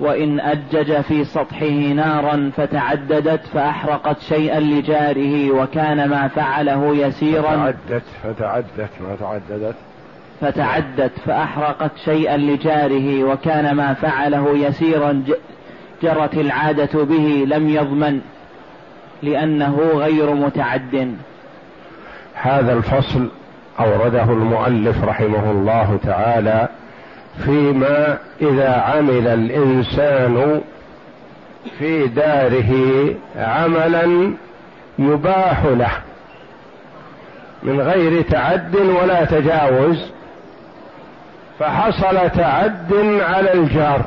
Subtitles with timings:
[0.00, 8.90] وإن أجج في سطحه نارا فتعددت فأحرقت شيئا لجاره وكان ما فعله يسيرا فتعدت فتعدت
[9.00, 9.74] ما تعددت
[10.40, 15.24] فتعدت فأحرقت شيئا لجاره وكان ما فعله يسيرا
[16.02, 18.20] جرت العادة به لم يضمن
[19.22, 21.16] لأنه غير متعد.
[22.34, 23.30] هذا الفصل
[23.80, 26.68] أورده المؤلف رحمه الله تعالى
[27.44, 30.60] فيما إذا عمل الإنسان
[31.78, 32.74] في داره
[33.36, 34.34] عملا
[34.98, 35.90] يباح له
[37.62, 40.10] من غير تعد ولا تجاوز
[41.58, 44.04] فحصل تعد على الجار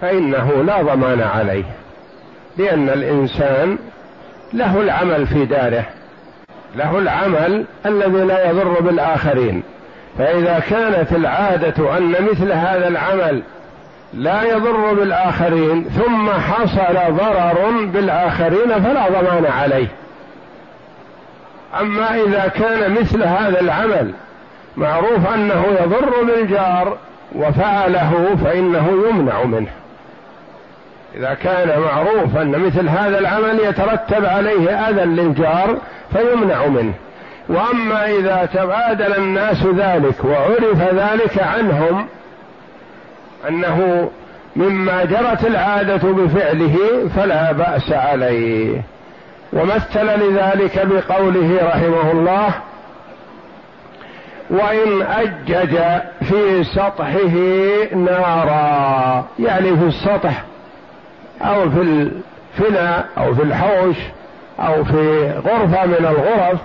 [0.00, 1.64] فإنه لا ضمان عليه
[2.58, 3.78] لأن الإنسان
[4.52, 5.84] له العمل في داره
[6.76, 9.62] له العمل الذي لا يضر بالآخرين.
[10.18, 13.42] فإذا كانت العادة أن مثل هذا العمل
[14.14, 19.86] لا يضر بالآخرين ثم حصل ضرر بالآخرين فلا ضمان عليه.
[21.80, 24.12] أما إذا كان مثل هذا العمل
[24.76, 26.96] معروف أنه يضر بالجار
[27.34, 29.70] وفعله فإنه يمنع منه.
[31.16, 35.78] إذا كان معروف أن مثل هذا العمل يترتب عليه أذى للجار
[36.12, 36.92] فيمنع منه.
[37.48, 42.06] وأما إذا تبادل الناس ذلك وعرف ذلك عنهم
[43.48, 44.10] أنه
[44.56, 46.76] مما جرت العادة بفعله
[47.16, 48.82] فلا بأس عليه.
[49.52, 52.54] ومثل لذلك بقوله رحمه الله
[54.50, 55.78] وإن أجج
[56.28, 57.36] في سطحه
[57.94, 60.44] نارا يعني في السطح
[61.42, 63.96] أو في الفناء أو في الحوش
[64.60, 66.60] أو في غرفة من الغرف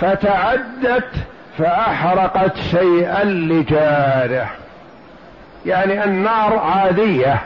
[0.00, 1.10] فتعدت
[1.58, 4.50] فأحرقت شيئا لجارة.
[5.66, 7.40] يعني النار عادية.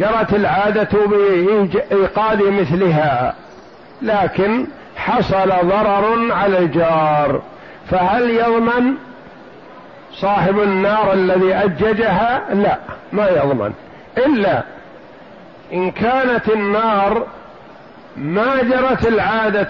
[0.00, 3.34] جرت العادة بإيقاد مثلها
[4.02, 7.42] لكن حصل ضرر على الجار.
[7.90, 8.94] فهل يضمن
[10.12, 12.78] صاحب النار الذي أججها؟ لا
[13.12, 13.72] ما يضمن.
[14.18, 14.62] إلا
[15.72, 17.26] إن كانت النار
[18.18, 19.68] ما جرت العادة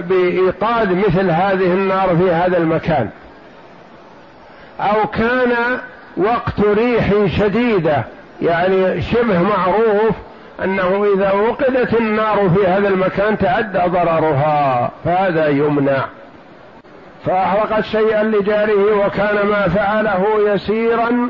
[0.00, 3.08] بإيقاد مثل هذه النار في هذا المكان.
[4.80, 5.52] أو كان
[6.16, 8.04] وقت ريح شديدة
[8.42, 10.14] يعني شبه معروف
[10.64, 16.04] أنه إذا وقدت النار في هذا المكان تعدى ضررها فهذا يمنع.
[17.26, 21.28] فأحرقت شيئا لجاره وكان ما فعله يسيرا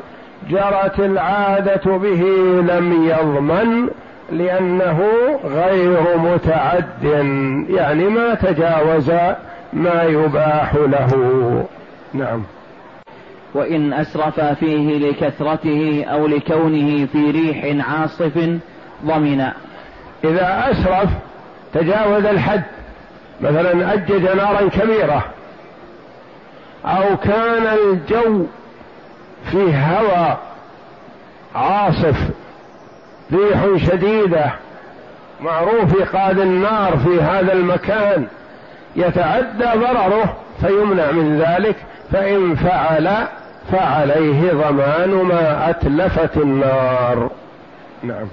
[0.50, 2.22] جرت العادة به
[2.68, 3.88] لم يضمن.
[4.32, 5.02] لأنه
[5.44, 7.04] غير متعد
[7.68, 9.10] يعني ما تجاوز
[9.72, 11.64] ما يباح له.
[12.14, 12.42] نعم.
[13.54, 18.58] وإن أسرف فيه لكثرته أو لكونه في ريح عاصف
[19.04, 19.40] ضمن.
[20.24, 21.10] إذا أسرف
[21.74, 22.62] تجاوز الحد
[23.40, 25.24] مثلا أجج نارا كبيرة
[26.84, 28.46] أو كان الجو
[29.50, 30.38] فيه هواء
[31.54, 32.16] عاصف
[33.32, 34.52] ريح شديدة
[35.40, 38.26] معروف ايقاد النار في هذا المكان
[38.96, 41.76] يتعدى ضرره فيمنع من ذلك
[42.12, 43.26] فإن فعل
[43.72, 47.30] فعليه ضمان ما أتلفت النار.
[48.02, 48.26] نعم.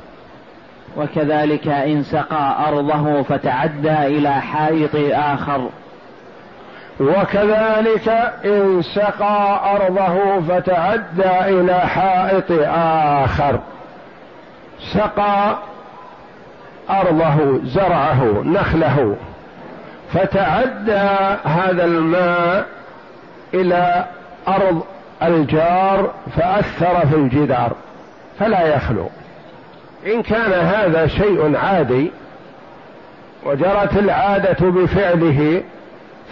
[0.98, 5.70] وكذلك إن سقى أرضه فتعدى إلى حائط آخر.
[7.00, 8.10] وكذلك
[8.46, 12.52] إن سقى أرضه فتعدى إلى حائط
[13.24, 13.60] آخر.
[14.94, 15.58] سقى
[16.90, 19.16] أرضه زرعه نخله
[20.14, 21.10] فتعدى
[21.44, 22.66] هذا الماء
[23.54, 24.06] إلى
[24.48, 24.84] أرض
[25.24, 27.72] الجار فأثر في الجدار
[28.40, 29.10] فلا يخلو.
[30.06, 32.12] إن كان هذا شيء عادي
[33.46, 35.62] وجرت العادة بفعله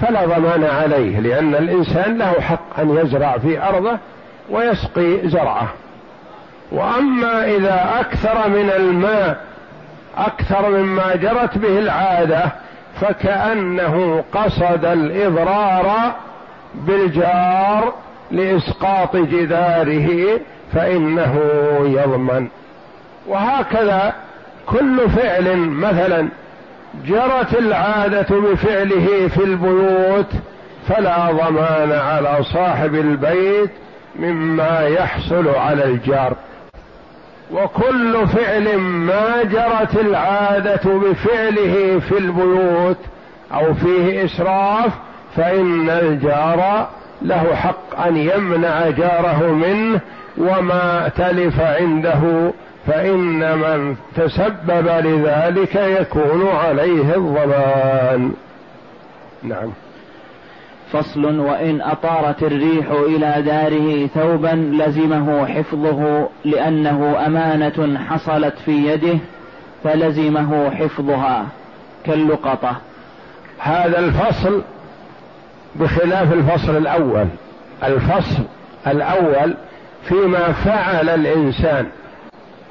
[0.01, 3.97] فلا ضمان عليه لأن الإنسان له حق أن يزرع في أرضه
[4.49, 5.67] ويسقي زرعه.
[6.71, 9.37] وأما إذا أكثر من الماء
[10.17, 12.51] أكثر مما جرت به العادة
[13.01, 16.11] فكأنه قصد الإضرار
[16.75, 17.93] بالجار
[18.31, 20.39] لإسقاط جداره
[20.73, 21.39] فإنه
[21.83, 22.47] يضمن.
[23.27, 24.13] وهكذا
[24.65, 26.27] كل فعل مثلا
[27.05, 30.31] جرت العادة بفعله في البيوت
[30.87, 33.71] فلا ضمان على صاحب البيت
[34.15, 36.35] مما يحصل على الجار.
[37.51, 42.97] وكل فعل ما جرت العادة بفعله في البيوت
[43.53, 44.91] أو فيه إسراف
[45.35, 46.87] فإن الجار
[47.21, 49.99] له حق أن يمنع جاره منه
[50.37, 52.51] وما تلف عنده
[52.87, 58.31] فإن من تسبب لذلك يكون عليه الضمان.
[59.43, 59.71] نعم.
[60.91, 69.19] فصل وإن أطارت الريح إلى داره ثوبا لزمه حفظه لأنه أمانة حصلت في يده
[69.83, 71.45] فلزمه حفظها
[72.05, 72.75] كاللقطة.
[73.59, 74.61] هذا الفصل
[75.75, 77.27] بخلاف الفصل الأول.
[77.83, 78.43] الفصل
[78.87, 79.55] الأول
[80.03, 81.87] فيما فعل الإنسان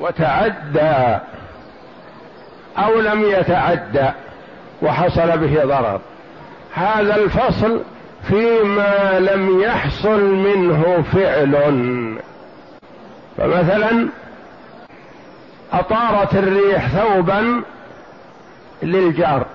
[0.01, 1.19] وتعدى
[2.79, 4.09] أو لم يتعدى
[4.83, 6.01] وحصل به ضرر.
[6.75, 7.81] هذا الفصل
[8.29, 11.55] فيما لم يحصل منه فعل.
[13.37, 14.09] فمثلا
[15.73, 17.63] أطارت الريح ثوبا
[18.83, 19.47] للجار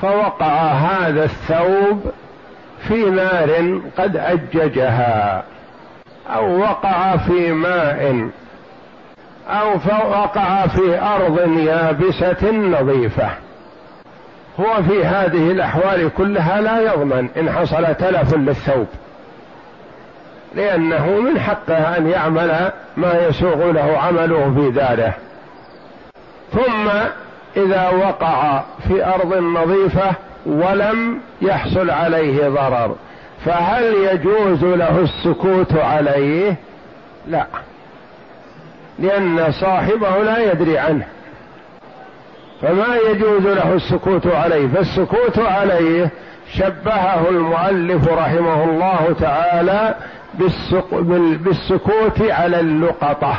[0.00, 2.12] فوقع هذا الثوب
[2.88, 5.44] في نار قد أججها
[6.34, 8.30] أو وقع في ماء
[9.48, 9.70] أو
[10.10, 13.30] وقع في أرض يابسة نظيفة.
[14.60, 18.86] هو في هذه الأحوال كلها لا يضمن إن حصل تلف للثوب.
[20.54, 25.14] لأنه من حقه أن يعمل ما يسوغ له عمله في داره.
[26.52, 26.88] ثم
[27.56, 30.12] إذا وقع في أرض نظيفة
[30.46, 32.96] ولم يحصل عليه ضرر
[33.44, 36.56] فهل يجوز له السكوت عليه؟
[37.26, 37.46] لا.
[38.98, 41.06] لأن صاحبه لا يدري عنه.
[42.62, 46.10] فما يجوز له السكوت عليه فالسكوت عليه
[46.52, 49.94] شبهه المؤلف رحمه الله تعالى
[51.44, 53.36] بالسكوت على اللقطة.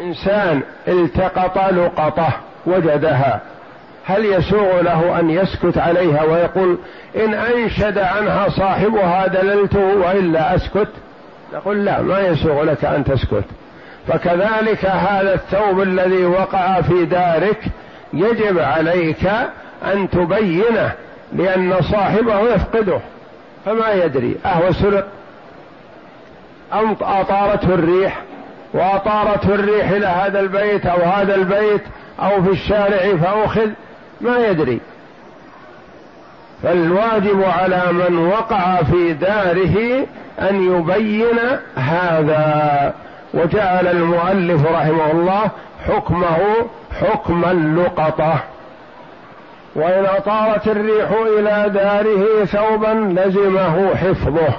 [0.00, 2.28] إنسان التقط لقطة
[2.66, 3.40] وجدها
[4.04, 6.78] هل يسوغ له أن يسكت عليها ويقول
[7.16, 10.88] إن أنشد عنها صاحبها دللته وإلا أسكت؟
[11.54, 13.44] نقول لا ما يسوغ لك أن تسكت.
[14.08, 17.64] فكذلك هذا الثوب الذي وقع في دارك
[18.12, 19.30] يجب عليك
[19.84, 20.92] أن تبينه
[21.32, 23.00] لأن صاحبه يفقده.
[23.66, 25.06] فما يدري أهو سرق.
[26.72, 28.22] ام أطارته الريح
[28.72, 31.82] وأطارته الريح إلى هذا البيت أو هذا البيت
[32.20, 33.68] أو في الشارع فأخذ.
[34.20, 34.80] ما يدري.
[36.62, 40.06] فالواجب على من وقع في داره
[40.50, 41.38] أن يبين
[41.76, 42.94] هذا.
[43.34, 45.50] وجعل المؤلف رحمه الله
[45.88, 46.38] حكمه
[47.00, 48.40] حكم اللقطة.
[49.74, 54.54] وإن أطارت الريح إلى داره ثوبا لزمه حفظه.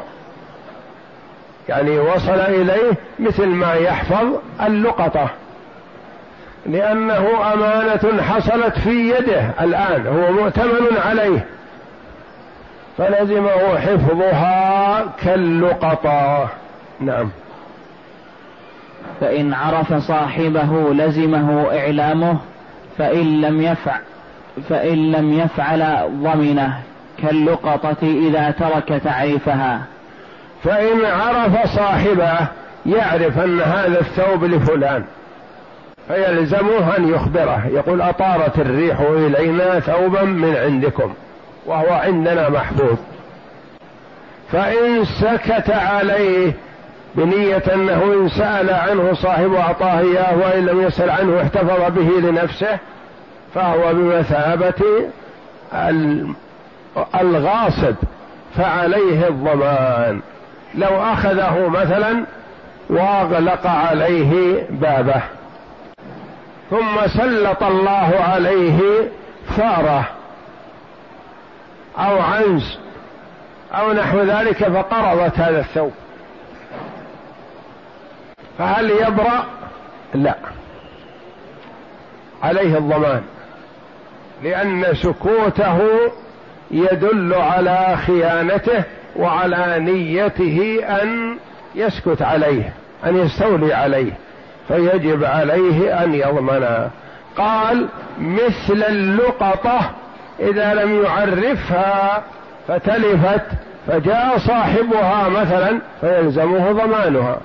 [1.69, 4.27] يعني وصل إليه مثل ما يحفظ
[4.61, 5.29] اللقطة.
[6.65, 11.45] لأنه أمانة حصلت في يده الآن هو مؤتمن عليه.
[12.97, 16.49] فلزمه حفظها كاللقطة.
[16.99, 17.29] نعم.
[19.21, 22.37] فإن عرف صاحبه لزمه إعلامه
[22.97, 23.99] فإن لم يفعل
[24.69, 26.79] فإن لم يفعل ضمنه
[27.17, 29.81] كاللقطة إذا ترك تعريفها.
[30.63, 32.47] فإن عرف صاحبه
[32.85, 35.03] يعرف أن هذا الثوب لفلان
[36.07, 41.13] فيلزمه أن يخبره يقول أطارت الريح إلينا ثوبا من عندكم
[41.65, 42.97] وهو عندنا محفوظ.
[44.51, 46.53] فإن سكت عليه
[47.15, 52.77] بنية أنه إن سأل عنه صاحب أعطاه إياه وإن لم يسأل عنه احتفظ به لنفسه
[53.55, 55.09] فهو بمثابة
[57.21, 57.95] الغاصب
[58.57, 60.21] فعليه الضمان.
[60.75, 62.25] لو أخذه مثلا
[62.89, 65.21] وأغلق عليه بابه.
[66.69, 68.79] ثم سلط الله عليه
[69.57, 70.05] فاره.
[71.97, 72.79] أو عنز.
[73.73, 75.91] أو نحو ذلك فقرضت هذا الثوب.
[78.61, 79.45] فهل يبرأ؟
[80.13, 80.35] لا.
[82.43, 83.21] عليه الضمان.
[84.43, 85.79] لأن سكوته
[86.71, 88.83] يدل على خيانته
[89.15, 91.37] وعلى نيته أن
[91.75, 92.73] يسكت عليه
[93.05, 94.11] أن يستولي عليه
[94.67, 96.89] فيجب عليه أن يضمن.
[97.37, 97.87] قال
[98.19, 99.79] مثل اللقطة
[100.39, 102.23] إذا لم يعرفها
[102.67, 103.45] فتلفت
[103.87, 107.37] فجاء صاحبها مثلا فيلزمه ضمانها.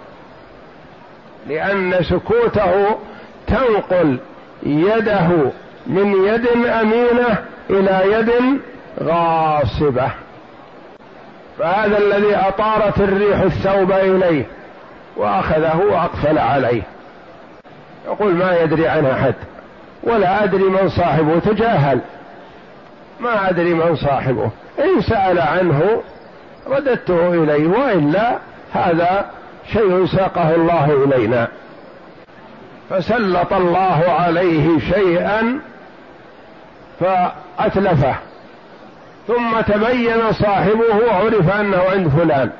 [1.48, 2.98] لأن سكوته
[3.46, 4.18] تنقل
[4.62, 5.28] يده
[5.86, 7.38] من يد أمينة
[7.70, 8.60] إلى يد
[9.02, 10.10] غاصبة.
[11.58, 14.46] فهذا الذي أطارت الريح الثوب إليه
[15.16, 16.82] وأخذه وأقفل عليه.
[18.06, 19.34] يقول ما يدري عنه أحد؟
[20.02, 22.00] ولا أدري من صاحبه تجاهل.
[23.20, 24.50] ما أدري من صاحبه.
[24.78, 26.02] إن سأل عنه
[26.66, 28.38] رددته إليه وإلا
[28.72, 29.30] هذا
[29.72, 31.48] شيء ساقه الله إلينا.
[32.90, 35.60] فسلط الله عليه شيئا
[37.00, 38.14] فأتلفه.
[39.26, 42.50] ثم تبين صاحبه وعرف أنه عند فلان.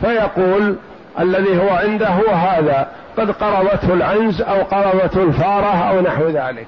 [0.00, 0.76] فيقول
[1.20, 6.66] الذي هو عنده هو هذا قد قرضته العنز أو قرضته الفارة أو نحو ذلك.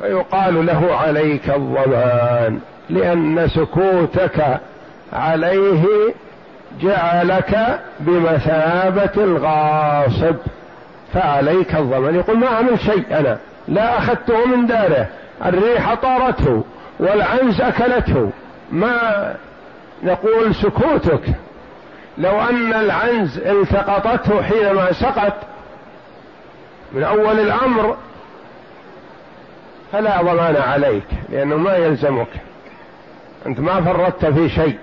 [0.00, 2.60] فيقال له عليك الضمان
[2.90, 4.60] لأن سكوتك
[5.12, 5.84] عليه
[6.80, 10.36] جعلك بمثابة الغاصب
[11.14, 12.14] فعليك الضمان.
[12.14, 15.06] يقول ما عمل شيء أنا لا أخذته من داره
[15.44, 16.64] الريح طارته
[17.00, 18.30] والعنز أكلته.
[18.72, 19.34] ما
[20.02, 21.22] نقول سكوتك؟
[22.18, 25.34] لو أن العنز التقطته حينما سقط
[26.92, 27.96] من أول الأمر
[29.92, 32.28] فلا ضمان عليك لأنه ما يلزمك.
[33.46, 34.78] أنت ما فرطت في شيء.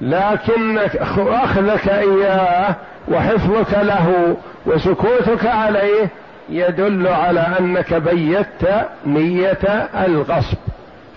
[0.00, 2.76] لكنك أخذك إياه
[3.08, 4.36] وحفظك له
[4.66, 6.08] وسكوتك عليه
[6.48, 8.68] يدل على أنك بيت
[9.06, 10.56] نية الغصب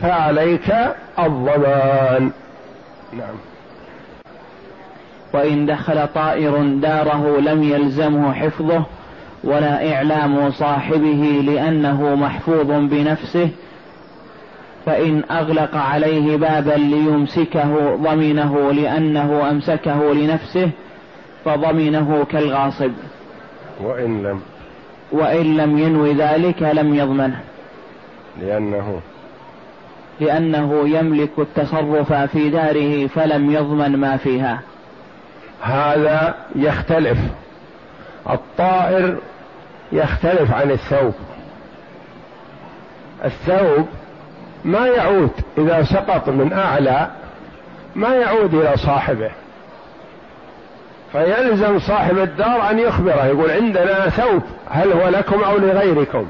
[0.02, 0.74] فعليك
[1.20, 2.32] الضمان.
[3.14, 3.36] نعم.
[5.34, 8.84] وإن دخل طائر داره لم يلزمه حفظه
[9.44, 13.50] ولا إعلام صاحبه لأنه محفوظ بنفسه
[14.90, 20.70] فإن أغلق عليه بابا ليمسكه ضمنه لأنه أمسكه لنفسه
[21.46, 22.92] فضمنه كالغاصب.
[23.82, 24.42] وإن لم
[25.12, 27.40] وإن لم ينوي ذلك لم يضمنه.
[28.42, 29.02] لأنه
[30.20, 34.62] لأنه يملك التصرف في داره فلم يضمن ما فيها.
[35.62, 37.18] هذا يختلف.
[38.30, 39.18] الطائر
[39.92, 41.14] يختلف عن الثوب.
[43.26, 43.86] الثوب
[44.66, 47.08] ما يعود إذا سقط من أعلى
[47.96, 49.32] ما يعود إلى صاحبه.
[51.12, 56.28] فيلزم صاحب الدار أن يخبره يقول عندنا ثوب هل هو لكم أو لغيركم؟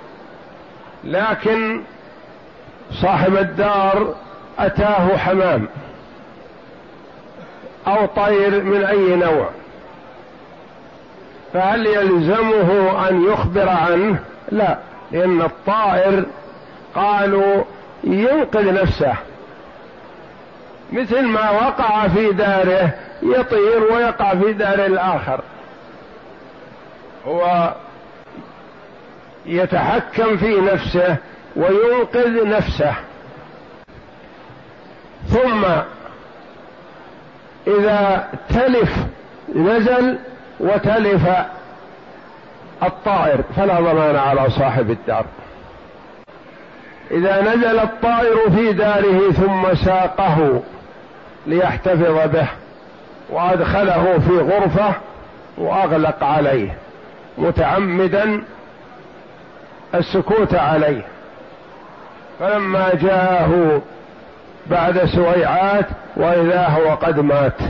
[1.03, 1.81] لكن
[2.91, 4.15] صاحب الدار
[4.59, 5.67] أتاه حمام
[7.88, 9.50] أو طير من أي نوع.
[11.53, 14.19] فهل يلزمه أن يخبر عنه؟
[14.51, 14.77] لا
[15.12, 16.25] لأن الطائر
[16.95, 17.63] قالوا
[18.03, 19.13] ينقذ نفسه.
[20.91, 25.41] مثل ما وقع في داره يطير ويقع في دار الآخر.
[27.27, 27.73] هو
[29.45, 31.15] يتحكم في نفسه
[31.55, 32.93] وينقذ نفسه.
[35.27, 35.65] ثم
[37.67, 38.95] إذا تلف
[39.55, 40.17] نزل
[40.59, 41.29] وتلف
[42.83, 45.25] الطائر فلا ضمان على صاحب الدار.
[47.11, 50.61] إذا نزل الطائر في داره ثم ساقه
[51.47, 52.47] ليحتفظ به
[53.29, 54.93] وأدخله في غرفة
[55.57, 56.77] وأغلق عليه
[57.37, 58.43] متعمدا
[59.95, 61.05] السكوت عليه.
[62.39, 63.81] فلما جاءه
[64.67, 65.85] بعد سويعات
[66.15, 67.61] وإذا هو قد مات.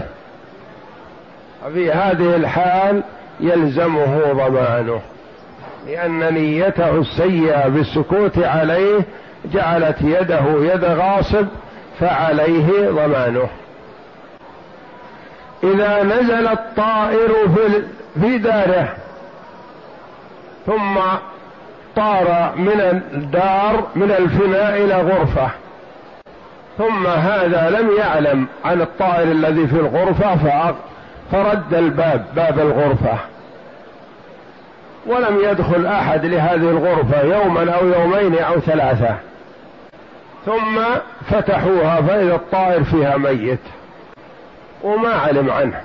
[1.65, 3.03] وفي هذه الحال
[3.39, 5.01] يلزمه ضمانه
[5.88, 9.00] لأن نيته السيئة بالسكوت عليه
[9.46, 11.48] جعلت يده يد غاصب
[12.00, 13.50] فعليه ضمانه.
[15.63, 17.29] إذا نزل الطائر
[18.22, 18.93] في داره
[20.65, 21.00] ثم
[21.96, 25.50] طار من الدار من الفناء إلى غرفة.
[26.77, 30.36] ثم هذا لم يعلم عن الطائر الذي في الغرفة
[31.31, 33.17] فرد الباب باب الغرفة.
[35.06, 39.15] ولم يدخل أحد لهذه الغرفة يوما أو يومين أو ثلاثة.
[40.46, 40.79] ثم
[41.29, 43.60] فتحوها فإذا الطائر فيها ميت.
[44.84, 45.82] وما علم عنه.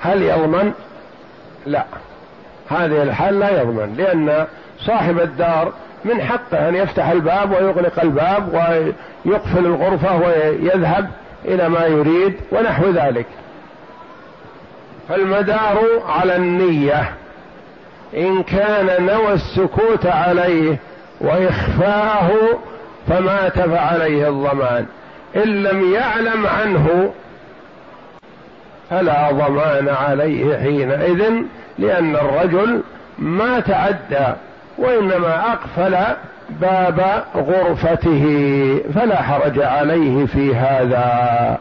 [0.00, 0.72] هل يضمن؟
[1.66, 1.84] لا.
[2.68, 4.46] هذه الحال لا يضمن لأن
[4.78, 5.72] صاحب الدار
[6.04, 11.10] من حقه أن يفتح الباب ويغلق الباب ويقفل الغرفة ويذهب
[11.44, 13.26] إلى ما يريد ونحو ذلك.
[15.08, 17.21] فالمدار على النية.
[18.16, 20.78] إن كان نوى السكوت عليه
[21.20, 22.58] واخفاءه
[23.08, 24.86] فمات فعليه الضمان.
[25.36, 27.12] إن لم يعلم عنه
[28.90, 31.22] فلا ضمان عليه حينئذ
[31.78, 32.82] لأن الرجل
[33.18, 34.34] ما تعدى
[34.78, 35.96] وإنما أقفل
[36.60, 38.24] باب غرفته
[38.94, 41.58] فلا حرج عليه في هذا.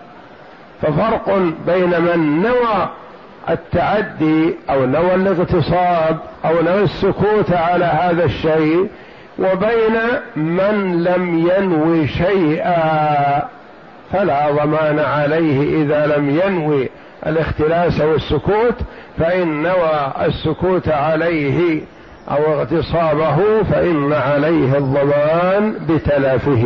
[0.81, 2.89] ففرق بين من نوى
[3.49, 8.89] التعدي أو نوى الاغتصاب أو نوى السكوت على هذا الشيء
[9.39, 9.97] وبين
[10.35, 13.47] من لم ينوي شيئا
[14.11, 16.89] فلا ضمان عليه إذا لم ينوي
[17.27, 18.75] الاختلاس والسكوت
[19.17, 21.81] فإن نوى السكوت عليه
[22.31, 26.63] أو اغتصابه فإن عليه الضمان بتلفه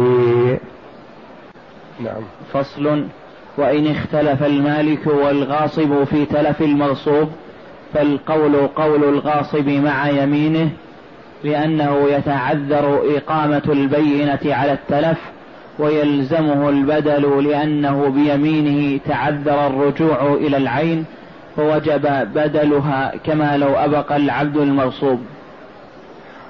[2.00, 2.24] نعم.
[2.54, 3.08] فصل
[3.58, 7.30] وإن اختلف المالك والغاصب في تلف المغصوب
[7.94, 10.70] فالقول قول الغاصب مع يمينه
[11.44, 15.18] لأنه يتعذر إقامة البينة على التلف
[15.80, 21.06] ويلزمه البدل لأنه بيمينه تعذر الرجوع إلى العين
[21.56, 22.02] فوجب
[22.36, 25.20] بدلها كما لو أبقى العبد المغصوب.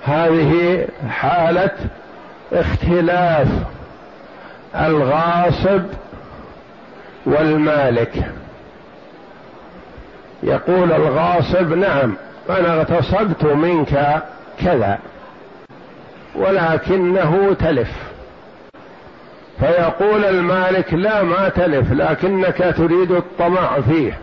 [0.04, 1.72] هذه حالة
[2.54, 3.48] اختلاف.
[4.76, 5.82] الغاصب
[7.26, 8.32] والمالك.
[10.44, 12.14] يقول الغاصب نعم
[12.50, 14.24] أنا اغتصبت منك
[14.60, 15.00] كذا
[16.36, 17.92] ولكنه تلف.
[19.60, 24.18] فيقول المالك لا ما تلف لكنك تريد الطمع فيه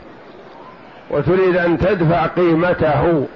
[1.11, 3.27] وتريد أن تدفع قيمته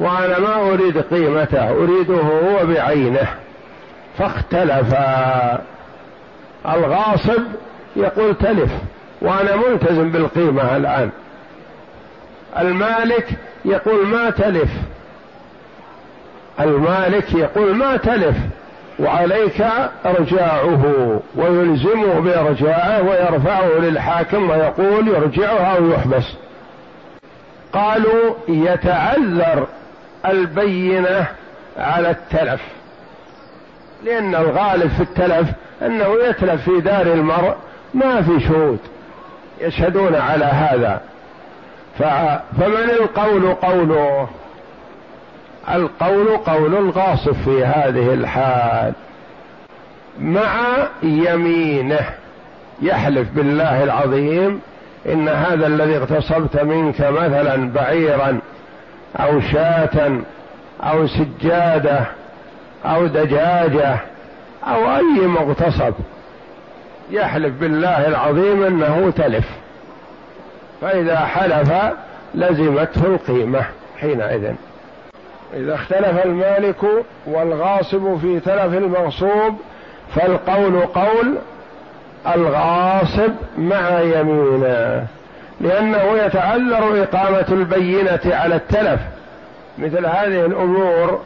[0.00, 3.28] وأنا ما أريد قيمته أريده هو بعينه.
[4.18, 4.94] فاختلف.
[6.66, 7.42] الغاصب
[7.96, 8.70] يقول تلف.
[9.22, 11.10] وأنا ملتزم بالقيمة الآن.
[12.58, 13.26] المالك
[13.64, 14.70] يقول ما تلف.
[16.60, 18.36] المالك يقول ما تلف.
[18.98, 19.66] وعليك
[20.06, 26.24] ارجاعه ويلزمه بارجاعه ويرفعه للحاكم ويقول يرجعه أو يحبس
[27.72, 29.66] قالوا يتعذر
[30.26, 31.26] البينة
[31.76, 32.60] على التلف.
[34.04, 35.48] لأن الغالب في التلف
[35.82, 37.54] أنه يتلف في دار المرء
[37.94, 38.78] ما في شهود.
[39.60, 41.00] يشهدون على هذا.
[42.58, 44.28] فمن القول قوله؟
[45.74, 48.92] القول قول الغاصب في هذه الحال.
[50.20, 52.10] مع يمينه.
[52.82, 54.60] يحلف بالله العظيم
[55.06, 58.38] إن هذا الذي اغتصبت منك مثلا بعيرا
[59.16, 60.20] أو شاة
[60.82, 62.00] أو سجادة
[62.84, 63.96] أو دجاجة
[64.66, 65.94] أو أي مغتصب
[67.10, 69.48] يحلف بالله العظيم أنه تلف.
[70.80, 71.72] فإذا حلف
[72.34, 73.64] لزمته القيمة
[74.00, 74.52] حينئذ.
[75.54, 76.84] إذا اختلف المالك
[77.26, 79.58] والغاصب في تلف المغصوب
[80.14, 81.38] فالقول قول
[82.34, 85.06] الغاصب مع يمينه.
[85.60, 89.00] لأنه يتعذر إقامة البينة على التلف.
[89.78, 91.20] مثل هذه الأمور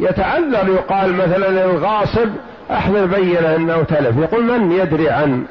[0.00, 2.28] يتعذر يقال مثلا للغاصب
[2.70, 4.18] أحضر بينة أنه تلف.
[4.18, 5.44] يقول من يدري عن؟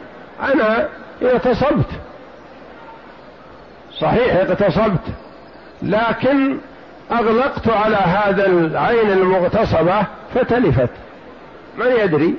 [0.43, 0.87] أنا
[1.23, 1.89] اغتصبت.
[3.99, 5.01] صحيح اغتصبت.
[5.81, 6.57] لكن
[7.11, 10.03] أغلقت على هذا العين المغتصبة
[10.35, 10.89] فتلفت.
[11.77, 12.35] من يدري؟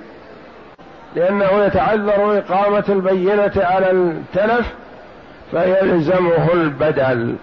[1.16, 4.66] لأنه يتعذر إقامة البينة على التلف
[5.50, 7.36] فيلزمه البدل.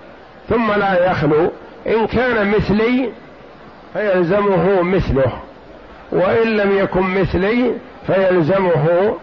[0.50, 1.52] ثم لا يخلو.
[1.88, 3.10] إن كان مثلي
[3.94, 5.32] فيلزمه مثله.
[6.12, 7.74] وإن لم يكن مثلي
[8.08, 9.16] فيلزمه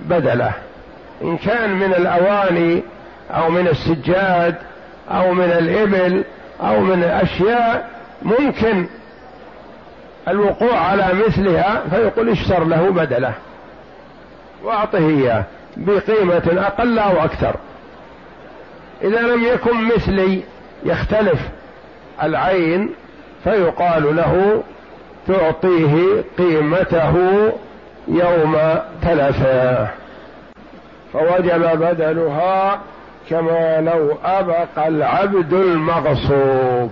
[0.00, 0.52] بدله.
[1.22, 2.82] إن كان من الأواني
[3.30, 4.54] أو من السجاد
[5.10, 6.24] أو من الإبل
[6.60, 7.90] أو من اشياء
[8.22, 8.86] ممكن
[10.28, 13.32] الوقوع على مثلها فيقول اشتر له بدله.
[14.62, 15.44] وأعطه إياه
[15.76, 17.56] بقيمة أقل أو أكثر.
[19.02, 20.42] إذا لم يكن مثلي
[20.84, 21.40] يختلف
[22.22, 22.90] العين
[23.44, 24.62] فيقال له
[25.28, 27.14] تعطيه قيمته
[28.08, 28.56] يوم
[29.02, 29.88] تلفه
[31.12, 32.80] فوجب بدلها
[33.30, 36.90] كما لو أبق العبد المغصوب.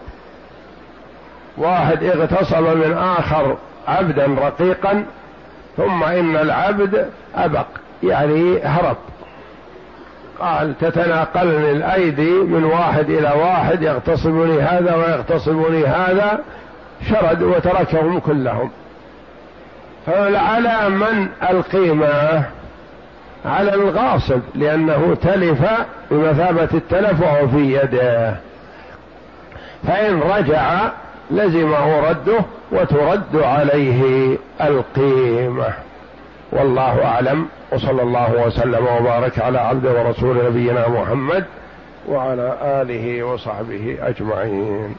[1.59, 3.57] واحد اغتصب من آخر
[3.89, 5.05] عبدا رقيقا
[5.77, 7.67] ثم إن العبد أبق
[8.03, 8.97] يعني هرب.
[10.41, 16.41] قال تتناقلني الأيدي من واحد إلى واحد يغتصبني هذا ويغتصبني هذا
[17.11, 18.71] شرد وتركهم كلهم.
[20.07, 22.45] فعلى من القيمة؟
[23.45, 25.61] على الغاصب لأنه تلف
[26.11, 28.37] بمثابة التلف وهو في يده.
[29.87, 30.81] فإن رجع
[31.31, 35.69] لزمه رده وترد عليه القيمة.
[36.53, 41.45] والله أعلم وصلى الله وسلم وبارك على عبد ورسول نبينا محمد
[42.09, 44.95] وعلى آله وصحبه أجمعين.